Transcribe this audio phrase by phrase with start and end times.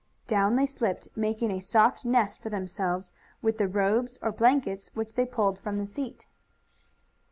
[0.25, 3.11] Down they slipped, making a soft nest for themselves
[3.43, 6.25] with the robes, or blankets, which they pulled from the seat.